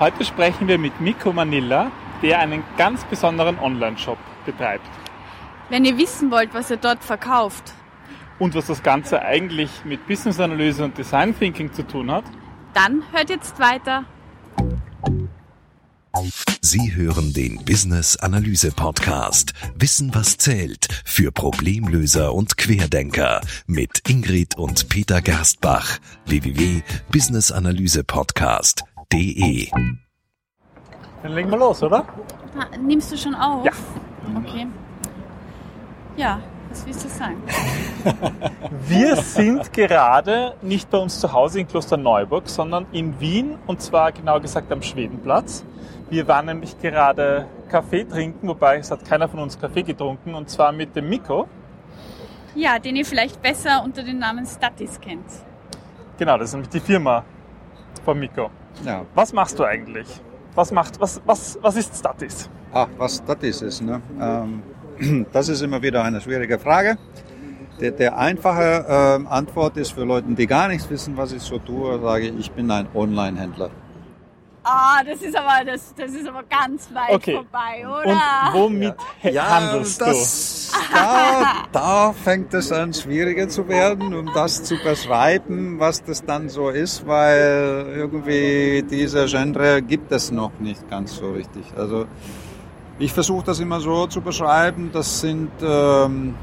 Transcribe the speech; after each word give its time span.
Heute 0.00 0.24
sprechen 0.24 0.66
wir 0.68 0.78
mit 0.78 1.00
Miko 1.00 1.32
Manila, 1.32 1.90
der 2.22 2.38
einen 2.38 2.62
ganz 2.76 3.02
besonderen 3.04 3.58
Online-Shop 3.58 4.18
betreibt. 4.46 4.88
Wenn 5.70 5.84
ihr 5.84 5.98
wissen 5.98 6.30
wollt, 6.30 6.54
was 6.54 6.70
er 6.70 6.76
dort 6.76 7.02
verkauft. 7.02 7.72
Und 8.38 8.54
was 8.54 8.66
das 8.66 8.84
Ganze 8.84 9.22
eigentlich 9.22 9.84
mit 9.84 10.06
Business-Analyse 10.06 10.84
und 10.84 10.96
Design 10.96 11.36
Thinking 11.36 11.72
zu 11.72 11.84
tun 11.84 12.12
hat, 12.12 12.22
dann 12.74 13.02
hört 13.10 13.28
jetzt 13.28 13.58
weiter. 13.58 14.04
Sie 16.60 16.94
hören 16.94 17.32
den 17.32 17.64
Business 17.64 18.16
Analyse 18.16 18.70
Podcast. 18.70 19.52
Wissen 19.74 20.14
was 20.14 20.36
zählt 20.36 20.86
für 21.04 21.32
Problemlöser 21.32 22.32
und 22.34 22.56
Querdenker 22.56 23.40
mit 23.66 24.08
Ingrid 24.08 24.56
und 24.56 24.88
Peter 24.88 25.20
Gerstbach. 25.20 25.98
Www.businessanalysepodcast.de 26.26 28.97
Dann 31.22 31.32
legen 31.32 31.50
wir 31.50 31.58
los, 31.58 31.82
oder? 31.82 32.04
Ah, 32.56 32.76
nimmst 32.78 33.10
du 33.10 33.16
schon 33.16 33.34
auf? 33.34 33.64
Ja. 33.64 33.72
Okay. 34.36 34.66
Ja, 36.16 36.40
was 36.68 36.86
willst 36.86 37.04
du 37.04 37.08
sagen? 37.08 37.42
Wir 38.86 39.16
sind 39.16 39.72
gerade 39.72 40.54
nicht 40.60 40.90
bei 40.90 40.98
uns 40.98 41.20
zu 41.20 41.32
Hause 41.32 41.60
in 41.60 41.68
Klosterneuburg, 41.68 42.48
sondern 42.48 42.86
in 42.92 43.18
Wien 43.20 43.56
und 43.66 43.80
zwar 43.80 44.12
genau 44.12 44.40
gesagt 44.40 44.70
am 44.72 44.82
Schwedenplatz. 44.82 45.64
Wir 46.10 46.28
waren 46.28 46.46
nämlich 46.46 46.78
gerade 46.78 47.46
Kaffee 47.70 48.04
trinken, 48.04 48.48
wobei 48.48 48.78
es 48.78 48.90
hat 48.90 49.04
keiner 49.04 49.28
von 49.28 49.40
uns 49.40 49.58
Kaffee 49.58 49.82
getrunken, 49.82 50.34
und 50.34 50.50
zwar 50.50 50.72
mit 50.72 50.94
dem 50.96 51.08
Miko. 51.08 51.48
Ja, 52.54 52.78
den 52.78 52.96
ihr 52.96 53.04
vielleicht 53.04 53.40
besser 53.40 53.82
unter 53.84 54.02
dem 54.02 54.18
Namen 54.18 54.44
Statis 54.46 55.00
kennt. 55.00 55.26
Genau, 56.18 56.36
das 56.36 56.48
ist 56.48 56.54
nämlich 56.54 56.70
die 56.70 56.80
Firma 56.80 57.24
von 58.04 58.18
Miko. 58.18 58.50
Ja. 58.84 59.04
Was 59.14 59.32
machst 59.32 59.58
du 59.58 59.64
eigentlich? 59.64 60.06
Was 60.54 60.72
macht, 60.72 61.00
was, 61.00 61.20
was, 61.24 61.58
was 61.62 61.76
ist 61.76 61.96
Statis? 61.96 62.48
Ach, 62.72 62.88
was 62.96 63.16
Statis 63.16 63.62
ist, 63.62 63.80
ne? 63.82 64.00
Ähm, 64.20 65.26
das 65.32 65.48
ist 65.48 65.62
immer 65.62 65.80
wieder 65.82 66.02
eine 66.04 66.20
schwierige 66.20 66.58
Frage. 66.58 66.98
Der, 67.80 67.92
der 67.92 68.18
einfache 68.18 68.84
ähm, 68.88 69.28
Antwort 69.28 69.76
ist 69.76 69.92
für 69.92 70.04
Leute, 70.04 70.28
die 70.30 70.46
gar 70.48 70.66
nichts 70.68 70.90
wissen, 70.90 71.16
was 71.16 71.32
ich 71.32 71.42
so 71.42 71.58
tue, 71.58 72.00
sage 72.00 72.26
ich, 72.26 72.38
ich 72.38 72.50
bin 72.50 72.70
ein 72.70 72.88
Online-Händler. 72.94 73.70
Ah, 74.64 75.02
das 75.04 75.22
ist 75.22 75.36
aber 75.36 75.64
das, 75.64 75.94
das 75.94 76.10
ist 76.10 76.28
aber 76.28 76.42
ganz 76.42 76.92
weit 76.92 77.10
Okay. 77.14 77.34
vorbei, 77.36 77.86
oder? 77.88 78.10
Und 78.10 78.60
womit 78.60 78.94
handelst 79.24 80.00
das, 80.00 80.72
da, 80.92 81.27
da 81.72 82.12
fängt 82.12 82.54
es 82.54 82.72
an 82.72 82.94
schwieriger 82.94 83.48
zu 83.48 83.68
werden, 83.68 84.14
um 84.14 84.30
das 84.34 84.64
zu 84.64 84.76
beschreiben, 84.82 85.78
was 85.78 86.02
das 86.02 86.24
dann 86.24 86.48
so 86.48 86.70
ist, 86.70 87.06
weil 87.06 87.86
irgendwie 87.94 88.82
dieser 88.88 89.26
Genre 89.26 89.82
gibt 89.82 90.10
es 90.12 90.30
noch 90.30 90.52
nicht 90.60 90.88
ganz 90.88 91.16
so 91.16 91.32
richtig. 91.32 91.64
Also 91.76 92.06
ich 92.98 93.12
versuche 93.12 93.44
das 93.44 93.60
immer 93.60 93.80
so 93.80 94.06
zu 94.06 94.20
beschreiben, 94.20 94.90
das 94.92 95.20
sind 95.20 95.50
ähm, 95.62 96.34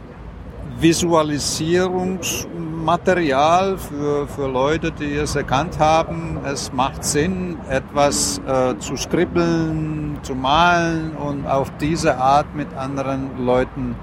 Visualisierungsmaterial 0.80 3.78
für, 3.78 4.28
für 4.28 4.48
Leute, 4.48 4.92
die 4.92 5.16
es 5.16 5.36
erkannt 5.36 5.80
haben. 5.80 6.40
Es 6.46 6.74
macht 6.74 7.04
Sinn, 7.04 7.58
etwas 7.70 8.42
äh, 8.48 8.78
zu 8.78 8.96
skribbeln, 8.98 10.20
zu 10.22 10.36
malen 10.36 11.18
und 11.18 11.48
auf 11.48 11.72
diese 11.80 12.18
Art 12.18 12.54
mit 12.56 12.72
anderen 12.76 13.46
Leuten 13.46 13.96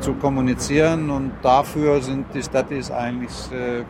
zu 0.00 0.14
kommunizieren. 0.14 1.10
Und 1.10 1.32
dafür 1.42 2.00
sind 2.00 2.26
die 2.34 2.42
Studies 2.42 2.90
eigentlich 2.90 3.30
sehr, 3.30 3.84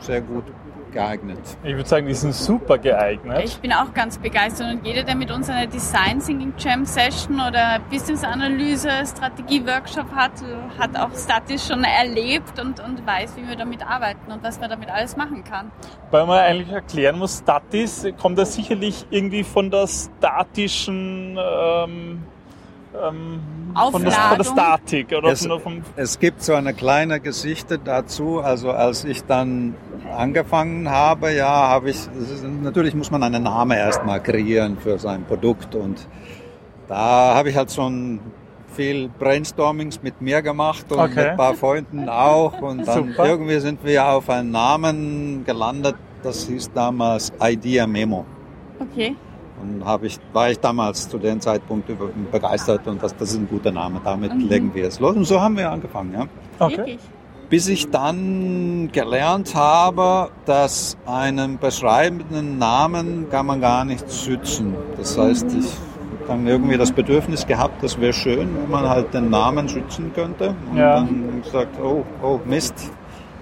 sehr 0.00 0.20
gut 0.20 0.44
geeignet. 0.90 1.38
Ich 1.62 1.74
würde 1.74 1.88
sagen, 1.88 2.06
die 2.06 2.14
sind 2.14 2.34
super 2.34 2.78
geeignet. 2.78 3.42
Ich 3.44 3.58
bin 3.58 3.72
auch 3.72 3.92
ganz 3.94 4.18
begeistert 4.18 4.72
und 4.72 4.86
jeder, 4.86 5.04
der 5.04 5.14
mit 5.14 5.30
uns 5.30 5.48
eine 5.48 5.68
Design 5.68 6.20
Thinking 6.20 6.52
Jam 6.58 6.84
Session 6.84 7.36
oder 7.36 7.80
Business 7.90 8.24
Analyse 8.24 8.90
Strategie 9.06 9.64
Workshop 9.66 10.10
hat, 10.12 10.32
hat 10.78 10.96
auch 10.98 11.16
Statis 11.16 11.66
schon 11.66 11.84
erlebt 11.84 12.58
und, 12.60 12.80
und 12.80 13.06
weiß, 13.06 13.36
wie 13.36 13.48
wir 13.48 13.56
damit 13.56 13.86
arbeiten 13.86 14.30
und 14.32 14.42
was 14.42 14.60
man 14.60 14.70
damit 14.70 14.90
alles 14.90 15.16
machen 15.16 15.44
kann. 15.44 15.70
Weil 16.10 16.26
man 16.26 16.38
eigentlich 16.38 16.72
erklären 16.72 17.18
muss, 17.18 17.38
Statis 17.38 18.06
kommt 18.20 18.38
ja 18.38 18.44
sicherlich 18.44 19.06
irgendwie 19.10 19.44
von 19.44 19.70
der 19.70 19.86
statischen 19.86 21.38
ähm, 21.38 22.22
ähm, 22.94 23.40
von, 23.92 24.02
der, 24.02 24.12
von 24.12 24.38
der. 24.38 24.44
Statik 24.44 25.12
oder 25.16 25.30
Es- 25.30 25.46
von 25.46 25.82
Es 25.96 26.18
gibt 26.18 26.42
so 26.42 26.54
eine 26.54 26.74
kleine 26.74 27.20
Geschichte 27.20 27.78
dazu. 27.78 28.40
Also 28.40 28.70
als 28.72 29.04
ich 29.04 29.22
dann 29.24 29.74
angefangen 30.16 30.90
habe, 30.90 31.32
ja, 31.32 31.46
habe 31.68 31.90
ich, 31.90 31.96
natürlich 32.62 32.94
muss 32.94 33.10
man 33.10 33.22
einen 33.22 33.42
Namen 33.44 33.76
erstmal 33.78 34.20
kreieren 34.22 34.76
für 34.78 34.98
sein 34.98 35.24
Produkt 35.24 35.74
und 35.74 36.06
da 36.88 37.34
habe 37.36 37.50
ich 37.50 37.56
halt 37.56 37.70
schon 37.72 38.18
viel 38.72 39.08
Brainstormings 39.08 40.02
mit 40.02 40.20
mir 40.20 40.42
gemacht 40.42 40.90
und 40.90 40.98
Okay. 40.98 41.14
mit 41.14 41.26
ein 41.26 41.36
paar 41.36 41.54
Freunden 41.54 42.08
auch 42.08 42.60
und 42.60 42.86
dann 42.86 43.08
Super. 43.10 43.26
irgendwie 43.26 43.60
sind 43.60 43.84
wir 43.84 44.06
auf 44.06 44.28
einen 44.30 44.50
Namen 44.52 45.44
gelandet, 45.44 45.96
das 46.22 46.46
hieß 46.46 46.72
damals 46.72 47.32
Idea 47.40 47.86
Memo. 47.86 48.24
Okay. 48.80 49.14
Und 49.62 49.84
habe 49.84 50.06
ich, 50.06 50.18
war 50.32 50.50
ich 50.50 50.58
damals 50.60 51.08
zu 51.08 51.18
dem 51.18 51.40
Zeitpunkt 51.40 51.90
begeistert 52.32 52.86
und 52.86 53.02
das, 53.02 53.14
das 53.16 53.30
ist 53.30 53.36
ein 53.36 53.48
guter 53.48 53.70
Name, 53.72 54.00
damit 54.04 54.34
Mhm. 54.34 54.48
legen 54.48 54.70
wir 54.74 54.86
es 54.86 55.00
los. 55.00 55.16
Und 55.16 55.24
so 55.24 55.40
haben 55.40 55.56
wir 55.56 55.70
angefangen, 55.70 56.12
ja. 56.14 56.26
okay. 56.64 56.98
Bis 57.48 57.68
ich 57.68 57.90
dann 57.90 58.90
gelernt 58.92 59.54
habe, 59.56 60.30
dass 60.46 60.96
einen 61.04 61.58
beschreibenden 61.58 62.58
Namen 62.58 63.26
kann 63.28 63.46
man 63.46 63.60
gar 63.60 63.84
nicht 63.84 64.10
schützen. 64.12 64.74
Das 64.96 65.18
heißt, 65.18 65.46
ich 65.58 65.66
habe 65.66 66.26
dann 66.28 66.46
irgendwie 66.46 66.76
das 66.78 66.92
Bedürfnis 66.92 67.44
gehabt, 67.46 67.82
das 67.82 68.00
wäre 68.00 68.12
schön, 68.12 68.48
wenn 68.56 68.70
man 68.70 68.88
halt 68.88 69.12
den 69.12 69.30
Namen 69.30 69.68
schützen 69.68 70.12
könnte. 70.14 70.54
Und 70.70 70.76
Ja. 70.78 70.96
dann 71.00 71.42
gesagt, 71.42 71.74
oh, 71.82 72.04
oh 72.22 72.38
Mist, 72.44 72.74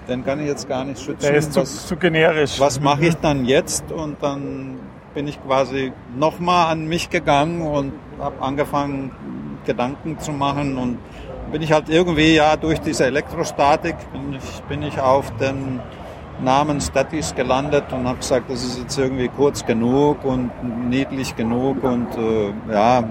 den 0.07 0.25
kann 0.25 0.39
ich 0.39 0.47
jetzt 0.47 0.67
gar 0.67 0.83
nicht 0.85 0.99
schützen. 0.99 1.21
Der 1.21 1.35
ist 1.35 1.53
zu, 1.53 1.61
Was- 1.61 1.85
zu 1.85 1.95
generisch. 1.95 2.59
was 2.59 2.79
mache 2.81 3.05
ich 3.05 3.15
dann 3.17 3.45
jetzt? 3.45 3.91
Und 3.91 4.17
dann 4.23 4.79
bin 5.13 5.27
ich 5.27 5.41
quasi 5.43 5.91
nochmal 6.17 6.71
an 6.71 6.87
mich 6.87 7.09
gegangen 7.09 7.61
und 7.61 7.93
habe 8.19 8.41
angefangen, 8.41 9.11
Gedanken 9.65 10.19
zu 10.19 10.31
machen. 10.31 10.77
Und 10.77 10.97
bin 11.51 11.61
ich 11.61 11.71
halt 11.71 11.89
irgendwie, 11.89 12.35
ja, 12.35 12.55
durch 12.55 12.79
diese 12.79 13.05
Elektrostatik 13.05 13.95
bin 14.11 14.33
ich, 14.33 14.61
bin 14.63 14.81
ich 14.83 14.99
auf 14.99 15.31
den 15.37 15.79
Namen 16.41 16.79
Statis 16.79 17.35
gelandet 17.35 17.91
und 17.91 18.07
habe 18.07 18.19
gesagt, 18.19 18.49
das 18.49 18.63
ist 18.63 18.79
jetzt 18.79 18.97
irgendwie 18.97 19.27
kurz 19.27 19.65
genug 19.65 20.23
und 20.23 20.51
niedlich 20.89 21.35
genug 21.35 21.83
und 21.83 22.07
äh, 22.17 22.53
ja, 22.71 23.03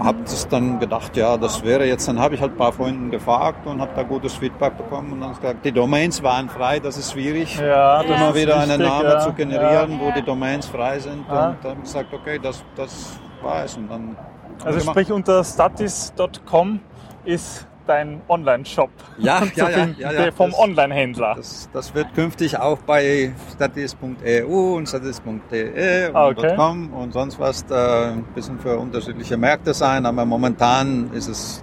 habe 0.00 0.18
das 0.22 0.46
dann 0.48 0.78
gedacht, 0.78 1.16
ja, 1.16 1.36
das 1.36 1.64
wäre 1.64 1.84
jetzt, 1.86 2.06
dann 2.08 2.18
habe 2.20 2.34
ich 2.34 2.40
halt 2.40 2.52
ein 2.52 2.56
paar 2.56 2.72
Freunden 2.72 3.10
gefragt 3.10 3.66
und 3.66 3.80
habe 3.80 3.90
da 3.96 4.02
gutes 4.02 4.34
Feedback 4.34 4.76
bekommen 4.76 5.12
und 5.12 5.20
dann 5.20 5.34
gesagt, 5.34 5.64
die 5.64 5.72
Domains 5.72 6.22
waren 6.22 6.48
frei, 6.48 6.80
das 6.80 6.96
ist 6.98 7.12
schwierig 7.12 7.58
Ja, 7.58 8.02
das 8.02 8.16
immer 8.16 8.28
ist 8.30 8.34
wieder 8.36 8.58
einen 8.60 8.70
wichtig, 8.72 8.86
Namen 8.86 9.08
ja. 9.10 9.18
zu 9.20 9.32
generieren, 9.32 9.92
Ja. 9.92 10.00
wo 10.00 10.10
die 10.12 10.22
Domains 10.22 10.66
frei 10.66 10.98
sind. 10.98 11.24
Ja. 11.28 11.48
Und 11.50 11.56
dann 11.62 11.70
habe 11.70 11.80
ich 11.80 11.84
gesagt, 11.84 12.12
okay, 12.12 12.38
das, 12.42 12.62
das 12.76 13.18
war 13.42 13.64
es. 13.64 13.76
Und 13.76 13.90
dann 13.90 14.16
Also 14.64 14.80
sprich 14.80 15.10
unter 15.12 15.42
statis.com 15.44 16.80
ist 17.24 17.66
dein 17.86 18.20
Online-Shop 18.28 18.90
Ja, 19.18 19.42
ja, 19.54 19.70
ja, 19.70 19.88
ja, 19.98 20.12
ja, 20.12 20.32
vom 20.32 20.52
Online-Händler. 20.54 21.34
das, 21.36 21.68
das 21.72 21.94
wird 21.94 22.14
künftig 22.14 22.58
auch 22.58 22.78
bei 22.78 23.32
statis.eu 23.54 24.76
und 24.76 24.88
statis.de 24.88 26.08
und 26.08 26.16
Ah, 26.16 26.28
okay. 26.28 26.54
.com 26.56 26.92
und 26.92 27.12
sonst 27.12 27.38
was 27.38 27.64
da 27.66 28.12
ein 28.12 28.24
bisschen 28.34 28.58
für 28.58 28.78
unterschiedliche 28.78 29.36
Märkte 29.36 29.74
sein, 29.74 30.06
aber 30.06 30.24
momentan 30.24 31.10
ist 31.12 31.28
es 31.28 31.62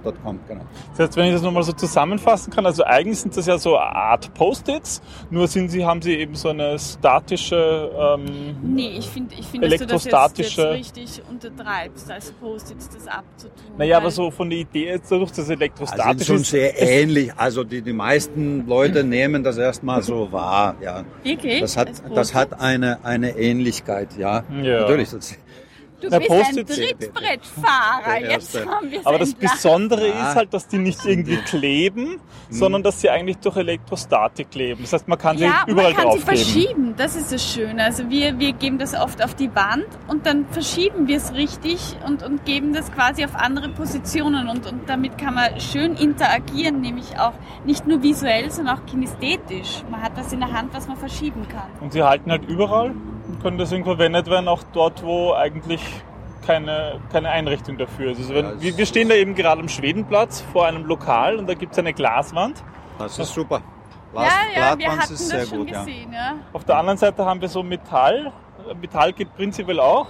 statis.com, 0.00 0.40
genau. 0.48 0.62
Das 0.90 0.98
heißt, 1.08 1.16
wenn 1.16 1.26
ich 1.26 1.32
das 1.34 1.42
nochmal 1.42 1.62
so 1.62 1.72
zusammenfassen 1.72 2.52
kann, 2.52 2.66
also 2.66 2.84
eigentlich 2.84 3.18
sind 3.20 3.36
das 3.36 3.46
ja 3.46 3.58
so 3.58 3.76
eine 3.76 3.94
Art 3.94 4.32
Post-its, 4.34 5.00
nur 5.30 5.46
sind 5.48 5.68
sie, 5.70 5.84
haben 5.84 6.02
sie 6.02 6.14
eben 6.16 6.34
so 6.34 6.48
eine 6.48 6.78
statische, 6.78 7.90
ähm, 7.98 8.56
Nee, 8.62 8.96
ich 8.98 9.06
finde, 9.08 9.34
ich 9.38 9.46
find, 9.46 9.64
dass 9.64 9.70
du 9.78 9.86
das 9.86 10.04
jetzt, 10.04 10.04
jetzt 10.38 10.58
Elektrostatische- 10.58 10.70
richtig 10.72 11.22
untertreibst, 11.28 12.10
als 12.10 12.32
Post-its 12.32 12.88
das 12.90 13.06
abzutun. 13.06 13.54
naja, 13.78 13.96
aber 13.98 14.10
so 14.10 14.30
von 14.30 14.50
der 14.50 14.60
Idee 14.60 14.86
jetzt 14.88 15.10
dadurch, 15.10 15.30
dass 15.30 15.38
es 15.38 15.50
Also 15.50 15.52
elektrostatisch 15.54 16.26
schon 16.26 16.36
ist. 16.36 16.50
sehr 16.50 16.80
ähnlich. 16.80 17.32
Also 17.36 17.64
die, 17.64 17.82
die 17.82 17.92
meisten 17.92 18.66
Leute 18.66 19.04
nehmen 19.04 19.42
das 19.44 19.58
erstmal 19.58 20.02
so 20.02 20.30
wahr, 20.32 20.74
ja. 20.80 21.04
Wirklich? 21.22 21.60
Das 21.60 21.76
hat, 21.76 21.90
das 22.14 22.34
hat 22.34 22.60
eine, 22.60 23.04
eine 23.04 23.36
Ähnlichkeit, 23.36 24.16
ja. 24.18 24.42
Ja. 24.62 24.80
Natürlich. 24.80 25.10
Das, 25.10 25.36
Du 26.00 26.08
Na, 26.10 26.18
bist 26.18 26.30
ein 26.30 26.66
Trittbrettfahrer. 26.66 28.20
Jetzt 28.30 28.56
haben 28.66 28.90
wir 28.90 29.00
Aber 29.06 29.18
das 29.18 29.34
Besondere 29.34 30.12
Ah. 30.14 30.30
ist 30.30 30.36
halt, 30.36 30.54
dass 30.54 30.66
die 30.66 30.78
nicht 30.78 31.04
irgendwie 31.04 31.36
kleben, 31.36 32.06
Hm. 32.12 32.18
sondern 32.50 32.82
dass 32.82 33.00
sie 33.00 33.10
eigentlich 33.10 33.38
durch 33.38 33.56
Elektrostatik 33.56 34.50
kleben. 34.50 34.82
Das 34.82 34.92
heißt, 34.94 35.08
man 35.08 35.18
kann 35.18 35.36
sie 35.38 35.44
ja, 35.44 35.64
überall 35.66 35.92
man 35.92 36.02
kann 36.04 36.12
sie 36.12 36.20
verschieben. 36.20 36.94
Das 36.96 37.16
ist 37.16 37.32
das 37.32 37.42
Schöne. 37.52 37.84
Also 37.84 38.08
wir, 38.08 38.38
wir 38.38 38.52
geben 38.52 38.78
das 38.78 38.94
oft 38.94 39.22
auf 39.22 39.34
die 39.34 39.54
Wand 39.54 39.86
und 40.08 40.26
dann 40.26 40.46
verschieben 40.50 41.06
wir 41.06 41.18
es 41.18 41.34
richtig 41.34 41.96
und, 42.06 42.22
und 42.22 42.44
geben 42.44 42.72
das 42.72 42.90
quasi 42.92 43.24
auf 43.24 43.34
andere 43.34 43.68
Positionen 43.68 44.48
und, 44.48 44.66
und 44.66 44.88
damit 44.88 45.18
kann 45.18 45.34
man 45.34 45.60
schön 45.60 45.94
interagieren, 45.96 46.80
nämlich 46.80 47.18
auch 47.18 47.34
nicht 47.64 47.86
nur 47.86 48.02
visuell, 48.02 48.50
sondern 48.50 48.78
auch 48.78 48.86
kinesthetisch. 48.86 49.82
Man 49.90 50.02
hat 50.02 50.16
das 50.16 50.32
in 50.32 50.40
der 50.40 50.52
Hand, 50.52 50.72
was 50.72 50.88
man 50.88 50.96
verschieben 50.96 51.46
kann. 51.48 51.68
Und 51.80 51.92
sie 51.92 52.02
halten 52.02 52.30
halt 52.30 52.48
überall. 52.48 52.92
Können 53.38 53.58
deswegen 53.58 53.84
verwendet 53.84 54.28
werden, 54.28 54.48
auch 54.48 54.62
dort, 54.72 55.02
wo 55.02 55.32
eigentlich 55.34 55.80
keine, 56.46 57.00
keine 57.12 57.30
Einrichtung 57.30 57.78
dafür 57.78 58.12
ist. 58.12 58.18
Also 58.18 58.34
wenn, 58.34 58.44
Ja, 58.46 58.60
wir, 58.60 58.76
wir 58.76 58.86
stehen 58.86 59.08
da 59.08 59.14
eben 59.14 59.34
gerade 59.34 59.60
am 59.60 59.68
Schwedenplatz 59.68 60.40
vor 60.52 60.66
einem 60.66 60.84
Lokal 60.84 61.36
und 61.36 61.48
da 61.48 61.54
gibt 61.54 61.72
es 61.72 61.78
eine 61.78 61.92
Glaswand. 61.92 62.62
Das 62.98 63.18
ist 63.18 63.34
super. 63.34 63.62
Ja, 64.14 64.22
ja, 64.22 64.70
wir 64.70 64.76
Glaswand 64.76 65.02
hatten 65.02 65.14
ist 65.14 65.20
das 65.20 65.28
sehr 65.28 65.46
schon 65.46 65.58
gut, 65.58 65.70
ja. 65.70 65.84
gesehen, 65.84 66.12
ja. 66.12 66.34
Auf 66.52 66.64
der 66.64 66.76
anderen 66.76 66.98
Seite 66.98 67.24
haben 67.24 67.40
wir 67.40 67.48
so 67.48 67.62
Metall. 67.62 68.32
Metall 68.80 69.12
geht 69.12 69.34
prinzipiell 69.36 69.80
auch. 69.80 70.08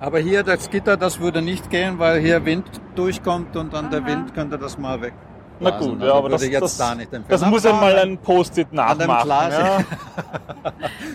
Aber 0.00 0.18
hier 0.18 0.42
das 0.42 0.70
Gitter, 0.70 0.96
das 0.96 1.20
würde 1.20 1.40
nicht 1.40 1.70
gehen, 1.70 1.98
weil 1.98 2.20
hier 2.20 2.44
Wind 2.44 2.64
durchkommt 2.94 3.56
und 3.56 3.72
dann 3.72 3.90
der 3.90 4.00
Aha. 4.00 4.08
Wind 4.08 4.34
könnte 4.34 4.58
das 4.58 4.76
mal 4.78 5.00
weg. 5.00 5.14
Na 5.60 5.70
gut, 5.70 5.92
Also 5.94 6.06
ja, 6.06 6.14
aber 6.14 6.28
das, 6.28 6.46
jetzt 6.46 6.60
das, 6.62 6.76
da 6.76 6.96
das 7.28 7.46
muss 7.46 7.62
da- 7.62 7.70
einmal 7.70 7.96
ein 7.98 8.18
Post-it 8.18 8.72
nachmachen. 8.72 9.28
Ja. 9.28 9.78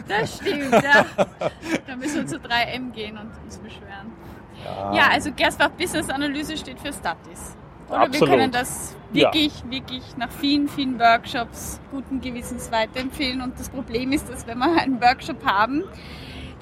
Das 0.07 0.37
stimmt, 0.37 0.71
ja. 0.71 1.05
Da 1.87 1.95
müssen 1.95 2.15
wir 2.15 2.27
zu 2.27 2.37
3M 2.37 2.91
gehen 2.93 3.17
und 3.17 3.29
uns 3.43 3.57
beschweren. 3.57 4.11
Ja, 4.93 5.09
also 5.11 5.31
Gerstbach 5.31 5.69
Business 5.71 6.09
Analyse 6.09 6.57
steht 6.57 6.79
für 6.79 6.91
Statis. 6.91 7.55
Oder 7.89 8.01
Absolut. 8.01 8.21
wir 8.29 8.37
können 8.37 8.51
das 8.51 8.95
wirklich, 9.11 9.63
wirklich 9.69 10.03
nach 10.17 10.29
vielen, 10.31 10.67
vielen 10.67 10.99
Workshops 10.99 11.79
guten 11.91 12.21
Gewissens 12.21 12.71
weiterempfehlen. 12.71 13.41
Und 13.41 13.59
das 13.59 13.69
Problem 13.69 14.11
ist, 14.11 14.29
dass 14.29 14.45
wenn 14.47 14.57
wir 14.59 14.79
einen 14.79 15.01
Workshop 15.01 15.43
haben, 15.45 15.83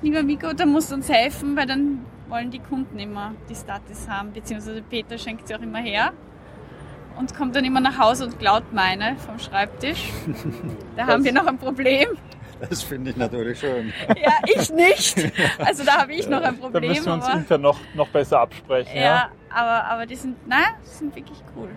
lieber 0.01 0.23
Miko, 0.23 0.53
dann 0.53 0.69
musst 0.69 0.91
du 0.91 0.95
uns 0.95 1.09
helfen, 1.09 1.55
weil 1.57 1.65
dann 1.65 2.05
wollen 2.29 2.51
die 2.51 2.59
Kunden 2.59 2.97
immer 2.99 3.33
die 3.49 3.55
Statis 3.55 4.07
haben, 4.09 4.31
beziehungsweise 4.33 4.81
Peter 4.81 5.17
schenkt 5.17 5.47
sie 5.47 5.55
auch 5.55 5.61
immer 5.61 5.79
her 5.79 6.11
und 7.19 7.35
kommt 7.35 7.55
dann 7.55 7.65
immer 7.65 7.79
nach 7.79 7.97
Hause 7.97 8.25
und 8.25 8.39
klaut 8.39 8.71
meine 8.73 9.15
vom 9.17 9.39
Schreibtisch. 9.39 10.09
Da 10.95 11.07
haben 11.07 11.23
wir 11.23 11.33
noch 11.33 11.47
ein 11.47 11.57
Problem. 11.57 12.09
Das 12.69 12.81
finde 12.81 13.11
ich 13.11 13.17
natürlich 13.17 13.59
schön. 13.59 13.93
Ja, 14.19 14.31
ich 14.45 14.71
nicht. 14.71 15.31
Also 15.59 15.83
da 15.83 16.01
habe 16.01 16.13
ich 16.13 16.27
noch 16.27 16.41
ein 16.41 16.55
Da 16.55 16.61
Problem. 16.67 16.89
müssen 16.89 17.05
wir 17.05 17.13
uns 17.13 17.25
aber, 17.25 17.37
intern 17.37 17.61
noch, 17.61 17.79
noch 17.93 18.07
besser 18.09 18.39
absprechen. 18.39 18.95
ja, 18.95 19.01
Ja. 19.01 19.29
aber, 19.53 19.85
aber 19.85 20.05
die 20.07 20.15
sind, 20.15 20.37
na, 20.47 20.61
die 20.83 20.89
sind 20.89 21.15
wirklich 21.15 21.37
cool. 21.55 21.69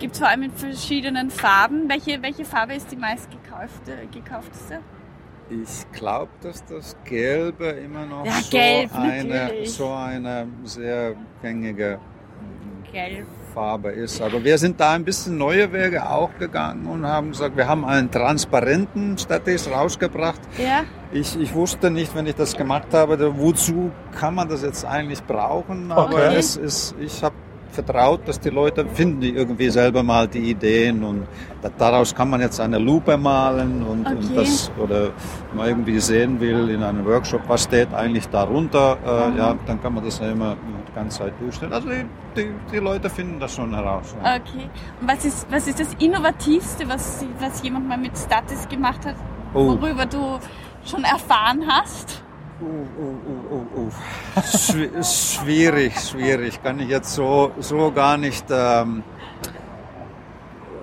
Gibt 0.00 0.14
es 0.14 0.18
vor 0.18 0.28
allem 0.28 0.42
in 0.42 0.50
verschiedenen 0.52 1.30
Farben. 1.30 1.88
Welche, 1.88 2.20
welche 2.20 2.44
Farbe 2.44 2.74
ist 2.74 2.90
die 2.90 2.96
meist 2.96 3.28
gekaufte, 3.30 3.96
gekaufteste? 4.12 4.80
Ich 5.48 5.90
glaube, 5.92 6.30
dass 6.42 6.64
das 6.64 6.96
Gelbe 7.04 7.66
immer 7.66 8.04
noch 8.06 8.26
Ja, 8.26 8.32
so, 8.32 8.50
gelb, 8.50 8.92
eine, 8.92 9.24
natürlich. 9.44 9.72
so 9.72 9.88
eine 9.92 10.48
sehr 10.64 11.14
gängige 11.40 12.00
Gelb. 12.92 13.26
Farbe 13.54 13.90
ist. 13.90 14.20
Aber 14.20 14.44
wir 14.44 14.58
sind 14.58 14.78
da 14.78 14.92
ein 14.92 15.04
bisschen 15.04 15.38
neue 15.38 15.72
Wege 15.72 16.08
auch 16.10 16.30
gegangen 16.38 16.86
und 16.86 17.06
haben 17.06 17.30
gesagt, 17.30 17.56
wir 17.56 17.66
haben 17.66 17.84
einen 17.86 18.10
transparenten 18.10 19.16
Statis 19.16 19.70
rausgebracht. 19.70 20.40
Ja, 20.58 20.84
Ich, 21.12 21.40
ich 21.40 21.54
wusste 21.54 21.90
nicht, 21.90 22.14
wenn 22.14 22.26
ich 22.26 22.34
das 22.34 22.54
gemacht 22.56 22.88
habe, 22.92 23.18
wozu 23.38 23.90
kann 24.18 24.34
man 24.34 24.48
das 24.48 24.62
jetzt 24.62 24.84
eigentlich 24.84 25.22
brauchen. 25.24 25.90
Aber 25.90 26.16
Okay. 26.16 26.36
es 26.36 26.56
ist, 26.56 26.94
ich 27.00 27.22
habe 27.24 27.34
vertraut, 27.76 28.20
dass 28.26 28.38
die 28.40 28.50
Leute 28.50 28.84
finden 28.86 29.20
die 29.20 29.30
irgendwie 29.40 29.70
selber 29.70 30.02
mal 30.02 30.26
die 30.26 30.50
Ideen 30.50 31.04
und 31.04 31.26
da, 31.62 31.68
daraus 31.78 32.14
kann 32.14 32.28
man 32.30 32.40
jetzt 32.40 32.58
eine 32.60 32.78
Lupe 32.78 33.16
malen 33.16 33.82
und, 33.90 34.06
Okay. 34.06 34.16
und 34.16 34.36
das 34.36 34.70
oder 34.82 35.00
wenn 35.48 35.56
man 35.58 35.66
irgendwie 35.68 35.98
sehen 36.00 36.40
will 36.40 36.68
in 36.70 36.82
einem 36.82 37.04
Workshop, 37.04 37.42
was 37.48 37.64
steht 37.64 37.92
eigentlich 37.94 38.26
darunter, 38.28 38.96
äh, 39.06 39.38
ja, 39.38 39.54
dann 39.66 39.80
kann 39.82 39.94
man 39.94 40.04
das 40.04 40.18
ja 40.18 40.28
immer 40.30 40.56
die 40.88 40.92
ganze 40.94 41.18
Zeit 41.18 41.32
durchstellen. 41.40 41.72
Also 41.72 41.88
die, 41.88 42.04
die, 42.36 42.50
die 42.72 42.78
Leute 42.78 43.08
finden 43.10 43.38
das 43.38 43.54
schon 43.54 43.74
heraus. 43.74 44.14
Ja. 44.24 44.36
okay. 44.36 44.68
Und 45.00 45.08
was 45.08 45.24
ist, 45.24 45.46
was 45.50 45.68
ist 45.68 45.78
das 45.78 45.94
Innovativste, 45.98 46.88
was, 46.88 47.24
was 47.40 47.62
jemand 47.62 47.88
mal 47.88 47.98
mit 47.98 48.16
Statis 48.18 48.68
gemacht 48.68 49.04
hat, 49.06 49.14
Oh. 49.54 49.68
worüber 49.80 50.04
du 50.06 50.38
schon 50.84 51.04
erfahren 51.04 51.62
hast? 51.68 52.22
Uh, 52.58 53.54
uh, 53.54 53.80
uh. 53.80 53.90
Schwi- 54.40 54.90
schwierig, 55.04 56.00
schwierig. 56.00 56.62
Kann 56.62 56.80
ich 56.80 56.88
jetzt 56.88 57.12
so, 57.14 57.52
so 57.58 57.90
gar 57.92 58.16
nicht, 58.16 58.46
ähm, 58.50 59.02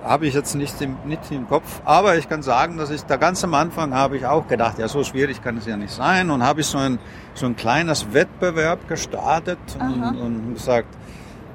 habe 0.04 0.28
ich 0.28 0.36
jetzt 0.36 0.54
nicht 0.54 0.80
im, 0.82 0.98
nicht 1.06 1.32
im 1.32 1.48
Kopf. 1.48 1.82
Aber 1.84 2.16
ich 2.18 2.30
kann 2.30 2.44
sagen, 2.44 2.78
dass 2.78 2.92
ich 2.92 3.02
da 3.04 3.18
ganz 3.18 3.44
am 3.44 3.56
Anfang 3.56 3.94
habe 3.96 4.18
ich 4.18 4.26
auch 4.28 4.48
gedacht, 4.48 4.78
ja, 4.78 4.88
so 4.88 5.04
schwierig 5.04 5.42
kann 5.42 5.58
es 5.58 5.66
ja 5.66 5.76
nicht 5.76 5.94
sein. 5.94 6.30
Und 6.30 6.44
habe 6.44 6.62
ich 6.62 6.68
so 6.68 6.78
ein, 6.78 7.00
so 7.34 7.48
ein 7.48 7.56
kleines 7.56 8.14
Wettbewerb 8.14 8.88
gestartet 8.88 9.58
und, 9.80 10.04
und 10.20 10.54
gesagt, 10.54 10.90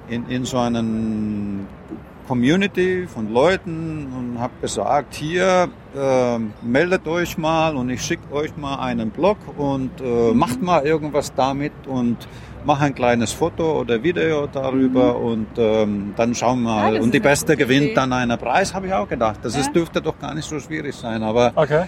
in, 0.08 0.28
in 0.28 0.44
so 0.44 0.58
einen 0.58 1.68
Community 2.28 3.06
von 3.12 3.32
Leuten 3.32 4.06
und 4.16 4.38
habe 4.38 4.52
gesagt, 4.60 5.14
hier 5.14 5.68
äh, 5.96 6.38
meldet 6.62 7.08
euch 7.08 7.38
mal 7.38 7.74
und 7.74 7.88
ich 7.88 8.02
schicke 8.02 8.32
euch 8.34 8.54
mal 8.56 8.76
einen 8.76 9.10
Blog 9.10 9.38
und 9.56 9.90
äh, 10.00 10.32
macht 10.34 10.60
mal 10.62 10.84
irgendwas 10.86 11.32
damit 11.34 11.72
und 11.86 12.18
mach 12.66 12.82
ein 12.82 12.94
kleines 12.94 13.32
Foto 13.32 13.80
oder 13.80 14.02
Video 14.02 14.46
darüber 14.46 15.16
und 15.16 15.46
ähm, 15.56 16.12
dann 16.16 16.34
schauen 16.34 16.62
wir 16.64 16.70
mal. 16.74 16.94
das 16.94 17.02
und 17.02 17.14
die 17.14 17.20
Beste 17.20 17.56
gewinnt 17.56 17.86
Idee. 17.86 17.94
dann 17.94 18.12
einen 18.12 18.36
Preis, 18.38 18.74
habe 18.74 18.86
ich 18.88 18.92
auch 18.92 19.08
gedacht. 19.08 19.38
Das 19.42 19.54
Ja. 19.54 19.62
ist, 19.62 19.74
dürfte 19.74 20.02
doch 20.02 20.18
gar 20.18 20.34
nicht 20.34 20.48
so 20.48 20.60
schwierig 20.60 20.94
sein, 20.94 21.22
aber 21.22 21.52
Okay. 21.54 21.84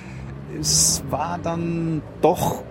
es 0.58 1.02
war 1.10 1.38
dann 1.42 2.00
doch 2.22 2.62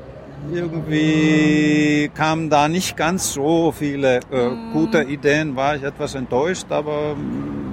irgendwie 0.51 2.09
kamen 2.15 2.49
da 2.49 2.67
nicht 2.67 2.97
ganz 2.97 3.33
so 3.33 3.71
viele 3.71 4.17
äh, 4.31 4.49
Mhm. 4.49 4.71
gute 4.73 5.03
Ideen, 5.03 5.55
war 5.55 5.75
ich 5.75 5.83
etwas 5.83 6.15
enttäuscht, 6.15 6.65
aber 6.71 7.15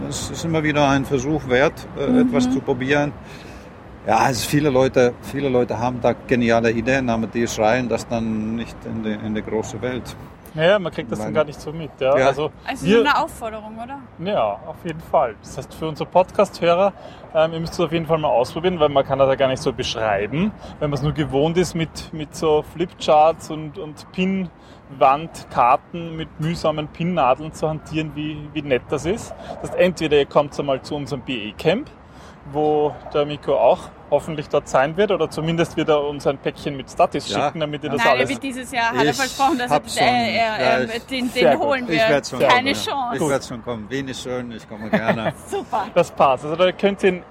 es 0.09 0.31
ist 0.31 0.45
immer 0.45 0.63
wieder 0.63 0.89
ein 0.89 1.05
Versuch 1.05 1.49
wert, 1.49 1.87
äh, 1.99 2.07
Mhm. 2.07 2.29
etwas 2.29 2.51
zu 2.51 2.61
probieren. 2.61 3.13
Ja, 4.07 4.19
also 4.19 4.49
viele 4.49 4.71
Leute, 4.71 5.15
viele 5.23 5.49
Leute 5.49 5.79
haben 5.79 6.01
da 6.01 6.15
geniale 6.27 6.71
Ideen, 6.71 7.11
aber 7.11 7.27
die 7.27 7.47
schreien 7.49 7.89
das 7.89 8.07
dann 8.07 8.55
nicht 8.55 8.77
in 8.85 9.03
die, 9.03 9.27
in 9.27 9.35
die 9.35 9.43
große 9.43 9.83
Welt. 9.83 10.15
Naja, 10.57 10.79
man 10.79 10.91
kriegt 10.91 11.13
das 11.13 11.19
dann 11.19 11.35
gar 11.35 11.45
nicht 11.45 11.61
so 11.61 11.71
mit. 11.71 11.91
Ja. 12.01 12.17
Ja. 12.19 12.29
Also, 12.29 12.51
Also 12.67 12.87
wir, 12.87 12.95
so 12.95 13.01
eine 13.01 13.23
Aufforderung, 13.23 13.79
oder? 13.79 13.99
Ja, 14.25 14.59
auf 14.67 14.77
jeden 14.85 15.01
Fall. 15.01 15.35
Das 15.43 15.59
heißt, 15.59 15.75
für 15.75 15.87
unsere 15.87 16.09
Podcast-Hörer, 16.09 16.95
ähm, 17.35 17.53
ihr 17.53 17.61
müsst 17.61 17.75
es 17.75 17.81
auf 17.81 17.93
jeden 17.93 18.07
Fall 18.07 18.17
mal 18.17 18.29
ausprobieren, 18.29 18.81
weil 18.81 18.89
man 18.89 19.05
kann 19.05 19.19
das 19.19 19.29
ja 19.29 19.35
gar 19.35 19.49
nicht 19.49 19.63
so 19.63 19.75
beschreiben. 19.75 20.53
Wenn 20.81 20.89
man 20.89 20.97
es 20.97 21.03
nur 21.03 21.13
gewohnt 21.13 21.59
ist, 21.59 21.75
mit, 21.75 22.11
mit 22.15 22.35
so 22.35 22.65
Flipcharts 22.73 23.51
und, 23.51 23.79
und 23.79 24.11
Pinwandkarten 24.13 26.17
mit 26.17 26.41
mühsamen 26.41 26.89
Pinnadeln 26.89 27.53
zu 27.53 27.69
hantieren, 27.69 28.13
wie, 28.15 28.49
wie 28.55 28.63
nett 28.63 28.85
das 28.89 29.05
ist. 29.05 29.35
Das 29.61 29.73
heißt, 29.73 29.79
entweder 29.79 30.17
ihr 30.17 30.27
kommt 30.27 30.59
einmal 30.59 30.81
zu 30.81 30.97
unserem 30.97 31.21
BE-Camp, 31.21 31.91
wo 32.51 32.95
der 33.13 33.27
Mikro 33.27 33.59
auch 33.59 33.91
hoffentlich 34.11 34.49
dort 34.49 34.69
sein 34.69 34.97
wird, 34.97 35.11
oder 35.11 35.29
zumindest 35.29 35.77
wird 35.77 35.89
er 35.89 36.01
uns 36.03 36.27
ein 36.27 36.39
Päckchen 36.39 36.77
mit 36.77 36.91
Statis 36.91 37.29
Ja. 37.29 37.47
schicken, 37.47 37.61
damit 37.61 37.83
ihr 37.85 37.91
das 37.91 37.99
Nein, 37.99 38.07
er 38.07 38.13
alles... 38.13 38.29
wird 38.31 38.43
dieses 38.43 38.71
Jahr, 38.71 38.91
hat 38.93 39.05
er 39.05 39.11
Ich 39.11 39.17
versprochen, 39.17 39.59
dass 39.59 39.71
er, 39.71 39.81
schon- 39.89 40.03
äh, 40.03 40.37
er, 40.37 40.61
ja, 40.61 40.79
äh, 40.79 40.97
ich- 40.97 41.07
den, 41.07 41.33
den 41.33 41.59
holen 41.59 41.85
Ich 41.85 41.91
wir. 41.91 42.09
werde 42.09 42.27
schon 42.29 42.39
Keine 42.39 42.73
kommen. 42.73 42.85
Chance. 42.85 43.17
Ich 43.25 43.29
werde 43.31 43.45
schon 43.45 43.65
kommen. 43.65 43.91
Wien 43.91 44.09
ist 44.09 44.23
schön, 44.23 44.53
ich 44.53 44.69
komme 44.69 44.91
gerne. 44.91 45.33
Super. 45.49 45.87
Das 45.95 46.11
passt. 46.11 46.45
Also 46.45 46.57
da 46.57 46.71
könnt 46.73 47.03
ihr 47.03 47.09
ihn 47.15 47.23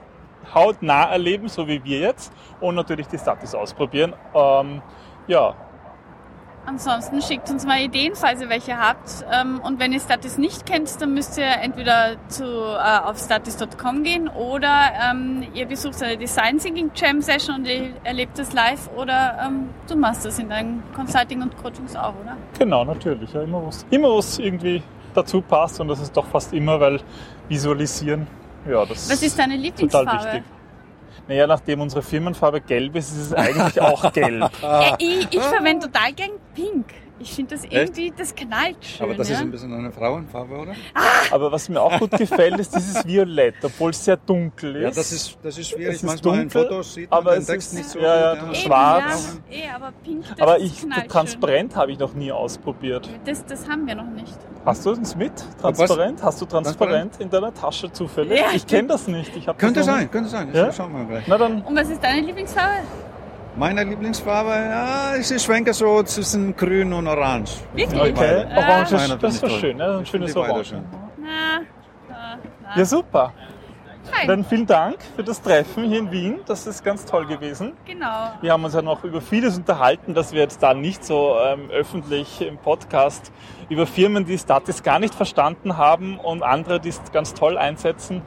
hautnah 0.54 1.06
erleben, 1.12 1.48
so 1.48 1.68
wie 1.68 1.84
wir 1.84 2.00
jetzt. 2.00 2.32
Und 2.60 2.76
natürlich 2.76 3.08
die 3.08 3.18
Statis 3.18 3.56
ausprobieren. 3.56 4.14
Ähm, 4.34 4.82
ja, 5.28 5.56
Ansonsten 6.66 7.22
schickt 7.22 7.50
uns 7.50 7.66
mal 7.66 7.80
Ideen, 7.80 8.14
falls 8.16 8.42
ihr 8.42 8.50
welche 8.50 8.78
habt. 8.78 9.26
Ähm, 9.32 9.60
Und 9.64 9.80
wenn 9.80 9.94
ihr 9.94 10.00
Statis 10.00 10.38
nicht 10.38 10.66
kennt, 10.66 11.00
dann 11.00 11.14
müsst 11.14 11.38
ihr 11.38 11.46
entweder 11.62 12.16
zu, 12.28 12.44
äh, 12.44 13.00
auf 13.06 13.18
statis.com 13.20 14.04
gehen 14.04 14.28
oder 14.28 14.92
ähm, 15.12 15.46
ihr 15.54 15.66
besucht 15.68 16.02
eine 16.02 16.18
Design 16.18 16.58
Thinking 16.58 16.92
Jam 16.96 17.22
Session 17.22 17.56
und 17.58 17.68
ihr 17.68 17.94
erlebt 18.04 18.38
das 18.40 18.54
live 18.54 18.90
oder 18.96 19.38
ähm, 19.46 19.70
du 19.88 19.96
machst 19.96 20.26
das 20.26 20.40
in 20.40 20.50
deinen 20.50 20.84
Consulting 20.96 21.42
und 21.42 21.56
Coachings 21.58 21.96
auch, 21.96 22.14
oder? 22.22 22.36
genau, 22.58 22.84
natürlich. 22.84 23.32
Ja, 23.34 23.42
immer 23.44 23.66
was, 23.66 23.86
immer 23.92 24.10
was 24.18 24.40
irgendwie 24.40 24.82
dazu 25.14 25.42
passt. 25.42 25.80
Und 25.80 25.88
das 25.88 26.00
ist 26.02 26.16
doch 26.16 26.26
fast 26.26 26.54
immer, 26.54 26.80
weil 26.80 27.00
visualisieren, 27.48 28.28
ja, 28.68 28.86
das 28.86 29.10
Was 29.10 29.22
ist 29.22 29.38
deine 29.38 29.62
total 29.74 30.06
wichtig. 30.08 30.44
Naja, 31.28 31.48
nachdem 31.48 31.82
unsere 31.82 32.02
Firmenfarbe 32.02 32.62
gelb 32.62 32.96
ist, 32.96 33.12
ist 33.12 33.28
es 33.28 33.34
eigentlich 33.34 33.82
auch 33.82 34.12
gelb. 34.14 34.50
Äh, 34.64 34.96
ich 35.00 35.28
ich 35.32 35.42
verwende 35.42 35.88
total 35.88 36.14
gern 36.14 36.32
Pink. 36.54 36.86
Ich 37.18 37.32
finde 37.34 37.56
das 37.56 37.64
irgendwie, 37.64 38.12
das 38.16 38.36
knallt 38.36 38.76
schön. 38.84 39.06
Aber 39.06 39.16
das 39.16 39.30
ja? 39.30 39.36
ist 39.36 39.42
ein 39.42 39.52
bisschen 39.52 39.74
eine 39.74 39.90
Frauenfarbe, 39.92 40.54
oder? 40.54 40.74
Aber 41.32 41.50
was 41.52 41.70
mir 41.70 41.82
auch 41.82 41.98
gut 41.98 42.12
gefällt, 42.12 42.60
ist 42.60 42.76
dieses 42.76 43.06
Violett, 43.08 43.56
obwohl 43.64 43.92
es 43.92 44.04
sehr 44.04 44.18
dunkel 44.18 44.76
ist. 44.76 44.82
Ja, 44.84 44.90
das 44.90 45.12
ist, 45.14 45.38
das 45.42 45.58
ist 45.58 45.70
schwierig. 45.70 45.88
Es 45.96 45.96
ist 45.96 46.04
Manchmal 46.04 46.34
in 46.36 46.40
dunkel, 46.50 46.64
Fotos 46.64 46.94
sieht 46.94 47.10
man 47.10 47.20
aber 47.20 47.32
den 47.32 47.40
es 47.42 47.48
Text 47.48 47.68
ist- 47.70 47.74
nicht 47.78 47.90
so 47.90 48.00
ja, 48.00 48.16
ja, 48.20 48.34
gut. 48.36 48.44
Eben, 48.44 48.56
schwarz. 48.56 49.40
Ja, 49.50 49.56
eh, 49.58 49.70
aber 49.74 49.94
Pink, 50.04 50.26
das 50.30 50.40
Aber 50.42 50.60
ich, 50.60 50.82
knallt 50.82 51.10
transparent 51.10 51.76
habe 51.78 51.92
ich 51.94 52.00
noch 52.00 52.14
nie 52.14 52.32
ausprobiert. 52.34 53.10
Das, 53.26 53.46
das 53.46 53.68
haben 53.70 53.88
wir 53.88 53.96
noch 53.96 54.10
nicht. 54.10 54.36
Hast 54.66 54.86
du 54.86 54.90
uns 54.92 55.16
mit? 55.16 55.32
Transparent? 55.62 56.22
Hast 56.22 56.42
du 56.42 56.46
transparent, 56.46 56.78
Transparent? 57.14 57.22
in 57.22 57.30
deiner 57.30 57.54
Tasche 57.54 57.92
zufällig? 57.94 58.40
Ja. 58.40 58.48
Ich 58.54 58.68
kenne 58.68 58.90
das 58.90 59.08
nicht. 59.08 59.34
Ich 59.38 59.46
Könnte 59.46 59.80
das 59.80 59.88
noch 59.88 59.94
sein, 59.94 60.02
nicht. 60.02 60.12
könnte 60.12 60.30
sein. 60.30 60.50
Ja? 60.54 60.72
Schauen 60.74 60.92
wir 60.98 61.06
gleich. 61.06 61.24
Na 61.28 61.38
dann, 61.38 61.62
Und 61.62 61.76
was 61.78 61.88
ist 61.90 62.04
deine 62.04 62.22
Lieblingsfarbe? 62.26 62.80
Meine 63.58 63.84
Lieblingsfarbe, 63.86 64.50
ja, 64.50 65.16
ich 65.16 65.42
schwenke 65.42 65.74
so 65.74 66.04
zwischen 66.04 66.56
grün 66.56 66.92
und 66.92 67.08
orange. 67.08 67.52
Wirklich? 67.74 68.02
okay. 68.02 68.12
Beide. 68.14 68.58
Orange 68.58 68.92
Meine 68.92 68.96
ist, 68.96 69.02
finde 69.12 69.18
das 69.20 69.34
ist 69.36 69.42
toll. 69.42 69.50
schön, 69.52 69.78
ne? 69.78 69.96
ein 69.98 70.04
Ich 70.04 70.10
schönes 70.10 70.36
Orange. 70.36 70.66
schön. 70.68 70.84
Na, 71.18 71.62
na, 72.10 72.38
na. 72.64 72.78
Ja, 72.78 72.86
super. 72.86 73.32
Fein. 74.12 74.28
Dann 74.28 74.44
vielen 74.46 74.68
Dank 74.68 74.98
für 75.16 75.24
das 75.24 75.42
Treffen 75.42 75.86
hier 75.86 76.00
in 76.00 76.12
Wien. 76.12 76.40
Das 76.46 76.68
ist 76.68 76.84
ganz 76.84 77.06
toll 77.06 77.26
gewesen. 77.26 77.74
Genau. 77.86 78.34
Wir 78.42 78.52
haben 78.52 78.64
uns 78.64 78.76
ja 78.76 78.82
noch 78.84 79.04
über 79.04 79.20
vieles 79.22 79.58
unterhalten, 79.58 80.14
dass 80.14 80.32
wir 80.32 80.42
jetzt 80.42 80.62
da 80.62 80.74
nicht 80.76 81.04
so 81.04 81.36
ähm, 81.44 81.72
öffentlich 81.72 82.42
im 82.42 82.58
Podcast 82.58 83.32
über 83.70 83.88
Firmen, 83.88 84.26
die 84.26 84.38
Statis 84.38 84.84
gar 84.84 85.00
nicht 85.00 85.16
verstanden 85.16 85.78
haben 85.78 86.20
und 86.20 86.44
andere, 86.44 86.80
die 86.80 86.90
es 86.90 87.02
ganz 87.14 87.34
toll 87.34 87.58
einsetzen. 87.58 88.22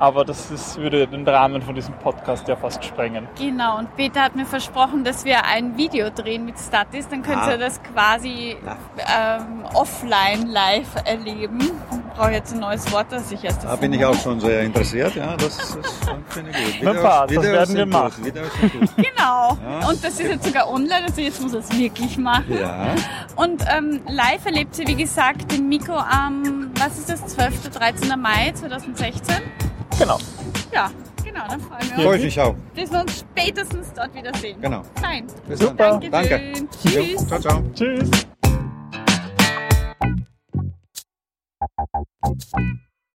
Aber 0.00 0.24
das 0.24 0.50
ist, 0.50 0.78
würde 0.78 1.06
den 1.06 1.28
Rahmen 1.28 1.60
von 1.60 1.74
diesem 1.74 1.92
Podcast 1.98 2.48
ja 2.48 2.56
fast 2.56 2.82
sprengen. 2.82 3.28
Genau, 3.38 3.76
und 3.78 3.94
Peter 3.96 4.22
hat 4.22 4.34
mir 4.34 4.46
versprochen, 4.46 5.04
dass 5.04 5.26
wir 5.26 5.44
ein 5.44 5.76
Video 5.76 6.08
drehen 6.08 6.46
mit 6.46 6.58
Statis. 6.58 7.06
Dann 7.08 7.22
könnt 7.22 7.42
Ah. 7.42 7.50
ihr 7.52 7.58
das 7.58 7.82
quasi 7.82 8.56
ähm, 8.96 9.64
offline 9.74 10.46
live 10.46 10.88
erleben. 11.04 11.58
Ich 11.60 12.16
brauche 12.16 12.30
jetzt 12.32 12.54
ein 12.54 12.60
neues 12.60 12.90
Wort, 12.92 13.06
das 13.10 13.30
ich 13.30 13.44
erst 13.44 13.62
Da 13.64 13.76
bin 13.76 13.92
ich 13.92 14.02
auch 14.04 14.14
schon 14.14 14.40
sehr 14.40 14.62
interessiert, 14.62 15.14
ja, 15.16 15.36
das, 15.36 15.56
das 15.58 16.00
finde 16.28 16.50
ich 16.50 16.80
gut. 16.80 16.92
Na 16.94 16.94
passt, 16.94 17.36
das 17.36 17.44
werden 17.44 17.76
wir 17.76 17.86
machen. 17.86 18.24
Gut. 18.24 18.34
Videos 18.34 18.52
sind 18.58 18.72
gut. 18.80 18.90
Genau. 18.96 19.58
Ja. 19.62 19.88
Und 19.88 20.02
das 20.02 20.18
ist 20.18 20.20
jetzt 20.22 20.44
sogar 20.46 20.70
online, 20.70 21.04
also 21.06 21.20
jetzt 21.20 21.42
muss 21.42 21.52
er 21.52 21.60
es 21.60 21.78
wirklich 21.78 22.16
machen. 22.16 22.58
Ja, 22.58 22.94
Und 23.36 23.62
ähm, 23.70 24.00
live 24.08 24.46
erlebt 24.46 24.74
sie, 24.74 24.86
wie 24.86 24.94
gesagt, 24.96 25.52
den 25.52 25.68
Miko 25.68 25.92
am, 25.94 26.70
was 26.78 26.98
ist 26.98 27.10
das, 27.10 27.26
12. 27.26 27.68
13. 27.70 28.18
Mai 28.20 28.52
2016. 28.54 29.36
Genau. 30.00 30.18
Ja, 30.72 30.90
genau, 31.22 31.46
dann 31.46 31.60
freuen 31.60 31.82
wir 31.82 32.04
freue 32.04 32.06
uns, 32.08 32.16
ich 32.16 32.24
mich 32.24 32.40
auch. 32.40 32.54
dass 32.74 32.90
wir 32.90 33.00
uns 33.00 33.18
spätestens 33.18 33.92
dort 33.94 34.14
wiedersehen. 34.14 34.58
Genau. 34.60 34.82
Fein. 35.00 35.26
Bis 35.46 35.58
dann. 35.58 35.68
Super. 35.68 36.00
Dankeschön. 36.10 36.54
Danke. 36.54 36.68
Tschüss. 36.82 37.12
Jo, 37.12 37.26
ciao, 37.26 37.40
ciao. 37.40 37.62
Tschüss. 37.74 38.10